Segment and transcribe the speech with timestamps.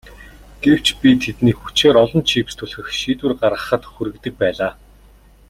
[0.63, 4.71] Гэвч би тэднийг хүчээр олон чипс түлхэх шийдвэр гаргахад хүргэдэг байлаа.